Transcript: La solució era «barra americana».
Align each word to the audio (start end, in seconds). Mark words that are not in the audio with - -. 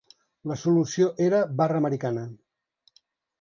La 0.51 0.55
solució 0.61 1.09
era 1.25 1.41
«barra 1.59 1.83
americana». 1.83 2.25